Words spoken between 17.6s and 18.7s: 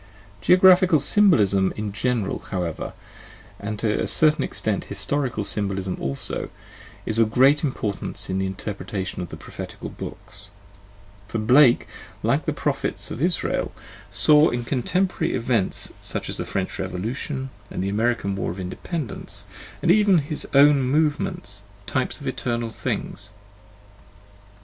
and the American war of